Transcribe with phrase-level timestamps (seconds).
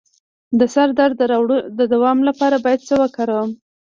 [0.59, 1.19] د سر درد
[1.79, 3.49] د دوام لپاره باید څه وکړم؟